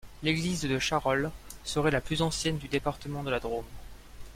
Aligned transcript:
L'église 0.23 0.63
de 0.63 0.79
Charols 0.79 1.29
serait 1.63 1.91
la 1.91 2.01
plus 2.01 2.23
ancienne 2.23 2.57
du 2.57 2.67
département 2.67 3.21
de 3.21 3.29
la 3.29 3.39
Drôme. 3.39 3.67